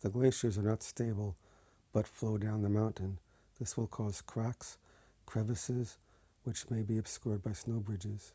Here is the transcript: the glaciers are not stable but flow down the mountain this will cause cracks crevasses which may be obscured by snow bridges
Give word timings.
the 0.00 0.10
glaciers 0.10 0.58
are 0.58 0.62
not 0.62 0.82
stable 0.82 1.36
but 1.92 2.04
flow 2.08 2.36
down 2.36 2.62
the 2.62 2.68
mountain 2.68 3.16
this 3.60 3.76
will 3.76 3.86
cause 3.86 4.22
cracks 4.22 4.76
crevasses 5.24 5.96
which 6.42 6.68
may 6.68 6.82
be 6.82 6.98
obscured 6.98 7.44
by 7.44 7.52
snow 7.52 7.78
bridges 7.78 8.32